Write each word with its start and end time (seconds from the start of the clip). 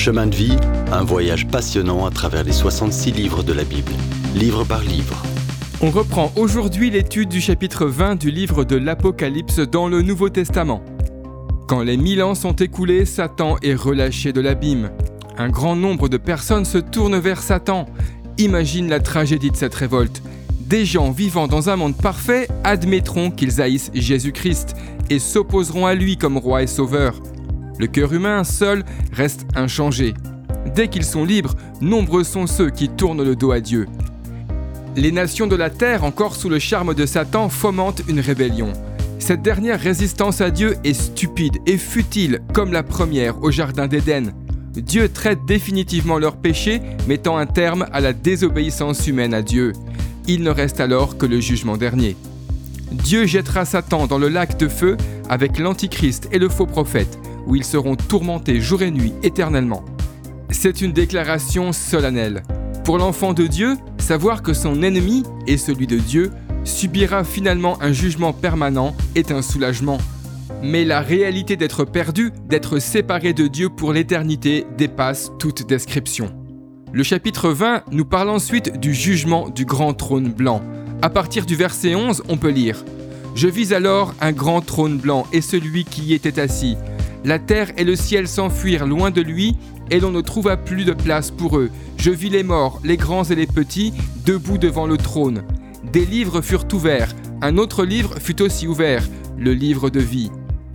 Chemin 0.00 0.28
de 0.28 0.34
vie, 0.34 0.56
un 0.92 1.04
voyage 1.04 1.46
passionnant 1.46 2.06
à 2.06 2.10
travers 2.10 2.42
les 2.42 2.52
66 2.52 3.12
livres 3.12 3.42
de 3.42 3.52
la 3.52 3.64
Bible, 3.64 3.92
livre 4.34 4.64
par 4.64 4.80
livre. 4.80 5.22
On 5.82 5.90
reprend 5.90 6.32
aujourd'hui 6.36 6.88
l'étude 6.88 7.28
du 7.28 7.42
chapitre 7.42 7.84
20 7.84 8.16
du 8.16 8.30
livre 8.30 8.64
de 8.64 8.76
l'Apocalypse 8.76 9.58
dans 9.58 9.88
le 9.88 10.00
Nouveau 10.00 10.30
Testament. 10.30 10.82
Quand 11.68 11.82
les 11.82 11.98
mille 11.98 12.22
ans 12.22 12.34
sont 12.34 12.54
écoulés, 12.54 13.04
Satan 13.04 13.58
est 13.62 13.74
relâché 13.74 14.32
de 14.32 14.40
l'abîme. 14.40 14.90
Un 15.36 15.50
grand 15.50 15.76
nombre 15.76 16.08
de 16.08 16.16
personnes 16.16 16.64
se 16.64 16.78
tournent 16.78 17.18
vers 17.18 17.42
Satan. 17.42 17.84
Imagine 18.38 18.88
la 18.88 19.00
tragédie 19.00 19.50
de 19.50 19.56
cette 19.56 19.74
révolte. 19.74 20.22
Des 20.60 20.86
gens 20.86 21.10
vivant 21.10 21.46
dans 21.46 21.68
un 21.68 21.76
monde 21.76 21.94
parfait 21.98 22.48
admettront 22.64 23.30
qu'ils 23.30 23.60
haïssent 23.60 23.90
Jésus-Christ 23.92 24.74
et 25.10 25.18
s'opposeront 25.18 25.84
à 25.84 25.92
lui 25.92 26.16
comme 26.16 26.38
roi 26.38 26.62
et 26.62 26.66
sauveur. 26.66 27.20
Le 27.80 27.86
cœur 27.86 28.12
humain 28.12 28.44
seul 28.44 28.84
reste 29.10 29.46
inchangé. 29.56 30.12
Dès 30.74 30.88
qu'ils 30.88 31.02
sont 31.02 31.24
libres, 31.24 31.54
nombreux 31.80 32.24
sont 32.24 32.46
ceux 32.46 32.68
qui 32.68 32.90
tournent 32.90 33.24
le 33.24 33.34
dos 33.34 33.52
à 33.52 33.60
Dieu. 33.60 33.86
Les 34.96 35.12
nations 35.12 35.46
de 35.46 35.56
la 35.56 35.70
terre, 35.70 36.04
encore 36.04 36.36
sous 36.36 36.50
le 36.50 36.58
charme 36.58 36.92
de 36.92 37.06
Satan, 37.06 37.48
fomentent 37.48 38.02
une 38.06 38.20
rébellion. 38.20 38.74
Cette 39.18 39.40
dernière 39.40 39.80
résistance 39.80 40.42
à 40.42 40.50
Dieu 40.50 40.76
est 40.84 40.92
stupide 40.92 41.56
et 41.64 41.78
futile 41.78 42.40
comme 42.52 42.70
la 42.70 42.82
première 42.82 43.42
au 43.42 43.50
Jardin 43.50 43.86
d'Éden. 43.86 44.34
Dieu 44.74 45.08
traite 45.08 45.46
définitivement 45.46 46.18
leur 46.18 46.36
péché, 46.36 46.82
mettant 47.08 47.38
un 47.38 47.46
terme 47.46 47.86
à 47.92 48.00
la 48.00 48.12
désobéissance 48.12 49.06
humaine 49.06 49.32
à 49.32 49.40
Dieu. 49.40 49.72
Il 50.26 50.42
ne 50.42 50.50
reste 50.50 50.80
alors 50.80 51.16
que 51.16 51.24
le 51.24 51.40
jugement 51.40 51.78
dernier. 51.78 52.14
Dieu 52.92 53.24
jettera 53.24 53.64
Satan 53.64 54.06
dans 54.06 54.18
le 54.18 54.28
lac 54.28 54.58
de 54.58 54.68
feu 54.68 54.98
avec 55.30 55.58
l'Antichrist 55.58 56.28
et 56.30 56.38
le 56.38 56.50
faux 56.50 56.66
prophète 56.66 57.18
où 57.46 57.56
ils 57.56 57.64
seront 57.64 57.96
tourmentés 57.96 58.60
jour 58.60 58.82
et 58.82 58.90
nuit 58.90 59.12
éternellement. 59.22 59.84
C'est 60.50 60.80
une 60.80 60.92
déclaration 60.92 61.72
solennelle. 61.72 62.42
Pour 62.84 62.98
l'enfant 62.98 63.32
de 63.32 63.46
Dieu, 63.46 63.76
savoir 63.98 64.42
que 64.42 64.52
son 64.52 64.82
ennemi 64.82 65.22
est 65.46 65.56
celui 65.56 65.86
de 65.86 65.98
Dieu 65.98 66.30
subira 66.64 67.24
finalement 67.24 67.80
un 67.80 67.92
jugement 67.92 68.32
permanent 68.32 68.94
est 69.14 69.30
un 69.30 69.42
soulagement. 69.42 69.98
Mais 70.62 70.84
la 70.84 71.00
réalité 71.00 71.56
d'être 71.56 71.84
perdu, 71.84 72.32
d'être 72.48 72.78
séparé 72.78 73.32
de 73.32 73.46
Dieu 73.46 73.68
pour 73.70 73.92
l'éternité 73.92 74.66
dépasse 74.76 75.30
toute 75.38 75.66
description. 75.66 76.34
Le 76.92 77.02
chapitre 77.02 77.50
20 77.50 77.84
nous 77.92 78.04
parle 78.04 78.30
ensuite 78.30 78.78
du 78.78 78.92
jugement 78.92 79.48
du 79.48 79.64
grand 79.64 79.94
trône 79.94 80.32
blanc. 80.32 80.60
À 81.02 81.08
partir 81.08 81.46
du 81.46 81.54
verset 81.54 81.94
11, 81.94 82.24
on 82.28 82.36
peut 82.36 82.50
lire 82.50 82.84
Je 83.34 83.48
vis 83.48 83.72
alors 83.72 84.14
un 84.20 84.32
grand 84.32 84.60
trône 84.60 84.98
blanc 84.98 85.26
et 85.32 85.40
celui 85.40 85.84
qui 85.84 86.02
y 86.02 86.14
était 86.14 86.40
assis. 86.40 86.76
La 87.24 87.38
terre 87.38 87.70
et 87.76 87.84
le 87.84 87.96
ciel 87.96 88.26
s'enfuirent 88.26 88.86
loin 88.86 89.10
de 89.10 89.20
lui, 89.20 89.56
et 89.90 90.00
l'on 90.00 90.10
ne 90.10 90.22
trouva 90.22 90.56
plus 90.56 90.84
de 90.84 90.92
place 90.92 91.30
pour 91.30 91.58
eux. 91.58 91.70
Je 91.98 92.10
vis 92.10 92.30
les 92.30 92.42
morts, 92.42 92.80
les 92.82 92.96
grands 92.96 93.24
et 93.24 93.34
les 93.34 93.46
petits, 93.46 93.92
debout 94.24 94.56
devant 94.56 94.86
le 94.86 94.96
trône. 94.96 95.42
Des 95.92 96.06
livres 96.06 96.40
furent 96.40 96.66
ouverts, 96.72 97.14
un 97.42 97.58
autre 97.58 97.84
livre 97.84 98.14
fut 98.18 98.40
aussi 98.40 98.66
ouvert, 98.66 99.06
le 99.38 99.52
livre 99.52 99.90
de 99.90 100.00
vie. 100.00 100.30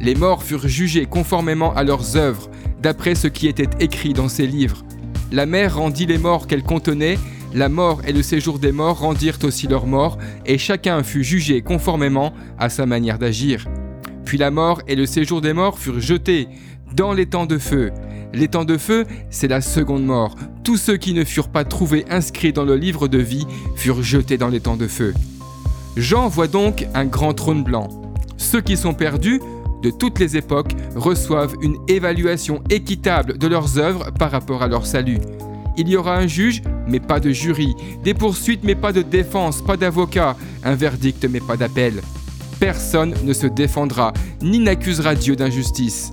Les 0.00 0.14
morts 0.14 0.42
furent 0.42 0.68
jugés 0.68 1.06
conformément 1.06 1.74
à 1.74 1.84
leurs 1.84 2.16
œuvres, 2.16 2.50
d'après 2.82 3.14
ce 3.14 3.28
qui 3.28 3.46
était 3.46 3.70
écrit 3.80 4.12
dans 4.12 4.28
ces 4.28 4.46
livres. 4.46 4.84
La 5.32 5.46
mer 5.46 5.76
rendit 5.76 6.06
les 6.06 6.18
morts 6.18 6.46
qu'elle 6.46 6.62
contenait, 6.62 7.18
la 7.54 7.70
mort 7.70 8.02
et 8.06 8.12
le 8.12 8.22
séjour 8.22 8.58
des 8.58 8.72
morts 8.72 8.98
rendirent 8.98 9.38
aussi 9.42 9.66
leurs 9.68 9.86
morts, 9.86 10.18
et 10.44 10.58
chacun 10.58 11.02
fut 11.02 11.24
jugé 11.24 11.62
conformément 11.62 12.34
à 12.58 12.68
sa 12.68 12.84
manière 12.84 13.18
d'agir. 13.18 13.64
Puis 14.26 14.38
la 14.38 14.50
mort 14.50 14.82
et 14.88 14.96
le 14.96 15.06
séjour 15.06 15.40
des 15.40 15.52
morts 15.52 15.78
furent 15.78 16.00
jetés 16.00 16.48
dans 16.94 17.12
les 17.12 17.26
temps 17.26 17.46
de 17.46 17.58
feu. 17.58 17.92
Les 18.34 18.48
temps 18.48 18.64
de 18.64 18.76
feu, 18.76 19.06
c'est 19.30 19.46
la 19.46 19.60
seconde 19.60 20.04
mort. 20.04 20.34
Tous 20.64 20.76
ceux 20.76 20.96
qui 20.96 21.14
ne 21.14 21.24
furent 21.24 21.48
pas 21.48 21.64
trouvés 21.64 22.04
inscrits 22.10 22.52
dans 22.52 22.64
le 22.64 22.76
livre 22.76 23.06
de 23.06 23.18
vie 23.18 23.46
furent 23.76 24.02
jetés 24.02 24.36
dans 24.36 24.48
les 24.48 24.58
temps 24.58 24.76
de 24.76 24.88
feu. 24.88 25.14
Jean 25.96 26.28
voit 26.28 26.48
donc 26.48 26.88
un 26.92 27.04
grand 27.04 27.34
trône 27.34 27.62
blanc. 27.62 27.88
Ceux 28.36 28.60
qui 28.60 28.76
sont 28.76 28.94
perdus, 28.94 29.40
de 29.82 29.90
toutes 29.90 30.18
les 30.18 30.36
époques, 30.36 30.72
reçoivent 30.96 31.54
une 31.62 31.76
évaluation 31.86 32.62
équitable 32.68 33.38
de 33.38 33.46
leurs 33.46 33.78
œuvres 33.78 34.10
par 34.18 34.32
rapport 34.32 34.62
à 34.62 34.66
leur 34.66 34.86
salut. 34.86 35.20
Il 35.78 35.88
y 35.88 35.96
aura 35.96 36.16
un 36.16 36.26
juge, 36.26 36.62
mais 36.88 37.00
pas 37.00 37.20
de 37.20 37.30
jury, 37.30 37.74
des 38.02 38.14
poursuites, 38.14 38.64
mais 38.64 38.74
pas 38.74 38.92
de 38.92 39.02
défense, 39.02 39.62
pas 39.62 39.76
d'avocat, 39.76 40.36
un 40.64 40.74
verdict, 40.74 41.24
mais 41.30 41.40
pas 41.40 41.56
d'appel 41.56 42.02
personne 42.58 43.14
ne 43.24 43.32
se 43.32 43.46
défendra 43.46 44.12
ni 44.42 44.58
n'accusera 44.58 45.14
Dieu 45.14 45.36
d'injustice. 45.36 46.12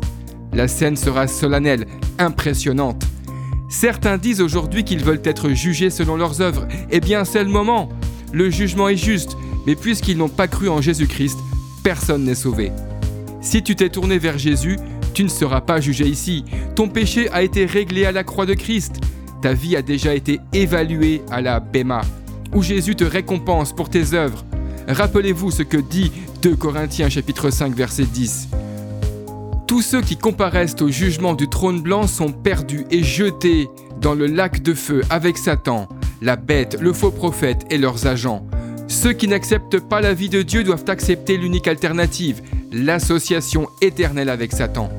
La 0.54 0.68
scène 0.68 0.96
sera 0.96 1.28
solennelle, 1.28 1.86
impressionnante. 2.20 3.04
Certains 3.70 4.18
disent 4.18 4.42
aujourd'hui 4.42 4.84
qu'ils 4.84 5.04
veulent 5.04 5.22
être 5.24 5.50
jugés 5.50 5.90
selon 5.90 6.16
leurs 6.16 6.42
œuvres. 6.42 6.68
Eh 6.92 7.00
bien, 7.00 7.26
c'est 7.26 7.44
le 7.44 7.50
moment. 7.50 7.90
Le 8.32 8.50
jugement 8.50 8.90
est 8.90 8.98
juste, 8.98 9.36
mais 9.66 9.76
puisqu'ils 9.76 10.18
n'ont 10.18 10.30
pas 10.30 10.48
cru 10.48 10.70
en 10.70 10.82
Jésus-Christ, 10.82 11.38
personne 11.84 12.24
n'est 12.24 12.36
sauvé. 12.36 12.72
Si 13.42 13.64
tu 13.64 13.76
t'es 13.76 13.90
tourné 13.90 14.20
vers 14.20 14.38
Jésus, 14.38 14.78
tu 15.14 15.24
ne 15.24 15.30
seras 15.30 15.62
pas 15.62 15.80
jugé 15.80 16.06
ici. 16.06 16.46
Ton 16.76 16.88
péché 16.88 17.30
a 17.32 17.44
été 17.44 17.66
réglé 17.66 18.06
à 18.06 18.12
la 18.12 18.24
croix 18.24 18.46
de 18.46 18.54
Christ. 18.54 19.00
Ta 19.42 19.54
vie 19.54 19.76
a 19.76 19.82
déjà 19.82 20.16
été 20.16 20.40
évaluée 20.54 21.22
à 21.30 21.42
la 21.42 21.60
Béma, 21.60 22.02
où 22.54 22.62
Jésus 22.62 22.96
te 22.96 23.04
récompense 23.04 23.74
pour 23.74 23.90
tes 23.90 24.14
œuvres. 24.14 24.46
Rappelez-vous 24.88 25.52
ce 25.52 25.64
que 25.64 25.78
dit 25.78 26.12
2 26.42 26.56
Corinthiens 26.56 27.10
chapitre 27.10 27.50
5 27.50 27.74
verset 27.76 28.06
10. 28.06 28.50
Tous 29.68 29.82
ceux 29.82 30.02
qui 30.02 30.18
comparaissent 30.18 30.82
au 30.82 30.90
jugement 30.90 31.34
du 31.34 31.48
trône 31.48 31.82
blanc 31.82 32.06
sont 32.06 32.32
perdus 32.32 32.86
et 32.92 33.02
jetés 33.02 33.70
dans 34.02 34.14
le 34.14 34.28
lac 34.28 34.62
de 34.62 34.74
feu 34.74 35.02
avec 35.10 35.38
Satan, 35.38 35.88
la 36.22 36.36
bête, 36.36 36.78
le 36.82 36.92
faux 36.92 37.12
prophète 37.12 37.66
et 37.70 37.78
leurs 37.78 38.08
agents. 38.08 38.46
Ceux 38.88 39.14
qui 39.14 39.28
n'acceptent 39.28 39.80
pas 39.80 40.02
la 40.02 40.14
vie 40.14 40.30
de 40.30 40.42
Dieu 40.42 40.64
doivent 40.64 40.86
accepter 40.88 41.38
l'unique 41.38 41.68
alternative, 41.68 42.42
l'association 42.72 43.68
éternelle 43.82 44.30
avec 44.30 44.52
Satan. 44.52 44.90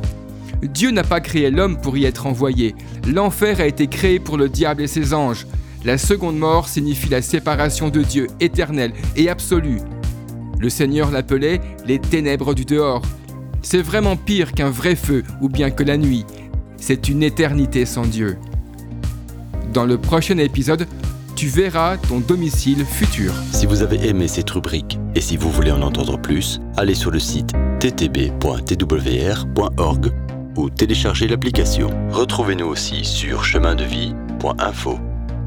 Dieu 0.62 0.90
n'a 0.90 1.04
pas 1.04 1.20
créé 1.20 1.50
l'homme 1.50 1.78
pour 1.80 1.98
y 1.98 2.06
être 2.06 2.26
envoyé. 2.26 2.74
L'enfer 3.06 3.60
a 3.60 3.66
été 3.66 3.86
créé 3.86 4.18
pour 4.18 4.38
le 4.38 4.48
diable 4.48 4.82
et 4.82 4.86
ses 4.86 5.12
anges. 5.12 5.46
La 5.84 5.98
seconde 5.98 6.38
mort 6.38 6.68
signifie 6.68 7.10
la 7.10 7.20
séparation 7.20 7.90
de 7.90 8.02
Dieu 8.02 8.28
éternelle 8.40 8.92
et 9.16 9.28
absolue. 9.28 9.80
Le 10.58 10.70
Seigneur 10.70 11.10
l'appelait 11.10 11.60
les 11.86 11.98
ténèbres 11.98 12.54
du 12.54 12.64
dehors. 12.64 13.02
C'est 13.60 13.82
vraiment 13.82 14.16
pire 14.16 14.52
qu'un 14.52 14.70
vrai 14.70 14.96
feu 14.96 15.24
ou 15.42 15.50
bien 15.50 15.70
que 15.70 15.82
la 15.82 15.98
nuit. 15.98 16.24
C'est 16.78 17.08
une 17.08 17.22
éternité 17.22 17.84
sans 17.84 18.06
Dieu. 18.06 18.38
Dans 19.74 19.84
le 19.84 19.98
prochain 19.98 20.38
épisode, 20.38 20.86
tu 21.36 21.48
verras 21.48 21.98
ton 21.98 22.20
domicile 22.20 22.86
futur. 22.86 23.34
Si 23.52 23.66
vous 23.66 23.82
avez 23.82 24.08
aimé 24.08 24.26
cette 24.26 24.48
rubrique 24.50 24.98
et 25.14 25.20
si 25.20 25.36
vous 25.36 25.50
voulez 25.50 25.72
en 25.72 25.82
entendre 25.82 26.18
plus, 26.18 26.62
allez 26.76 26.94
sur 26.94 27.10
le 27.10 27.18
site 27.18 27.52
ttb.twr.org 27.80 28.32
ou 30.56 30.70
téléchargez 30.70 31.26
l'application. 31.26 31.90
Retrouvez-nous 32.10 32.66
aussi 32.66 33.04
sur 33.04 33.44
chemindevie.info. 33.44 34.98